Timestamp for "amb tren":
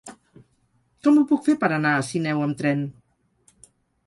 2.47-2.83